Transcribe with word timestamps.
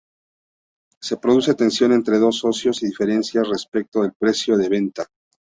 Se 0.99 1.17
produce 1.17 1.53
tensión 1.53 1.91
entre 1.93 2.17
los 2.17 2.39
socios 2.39 2.81
y 2.81 2.87
diferencias 2.87 3.47
respecto 3.47 4.01
del 4.01 4.13
precio 4.13 4.57
de 4.57 4.67
venta. 4.67 5.05